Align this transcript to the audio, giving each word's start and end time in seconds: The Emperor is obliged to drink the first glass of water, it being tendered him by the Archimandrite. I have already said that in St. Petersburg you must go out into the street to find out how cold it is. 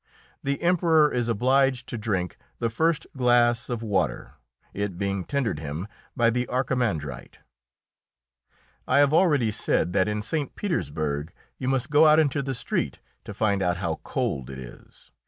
The 0.41 0.59
Emperor 0.63 1.11
is 1.13 1.29
obliged 1.29 1.87
to 1.89 1.95
drink 1.95 2.39
the 2.57 2.71
first 2.71 3.05
glass 3.15 3.69
of 3.69 3.83
water, 3.83 4.33
it 4.73 4.97
being 4.97 5.23
tendered 5.23 5.59
him 5.59 5.87
by 6.17 6.31
the 6.31 6.47
Archimandrite. 6.47 7.37
I 8.87 8.97
have 8.97 9.13
already 9.13 9.51
said 9.51 9.93
that 9.93 10.07
in 10.07 10.23
St. 10.23 10.55
Petersburg 10.55 11.31
you 11.59 11.67
must 11.67 11.91
go 11.91 12.07
out 12.07 12.17
into 12.19 12.41
the 12.41 12.55
street 12.55 12.99
to 13.25 13.31
find 13.35 13.61
out 13.61 13.77
how 13.77 13.99
cold 14.03 14.49
it 14.49 14.57
is. 14.57 15.11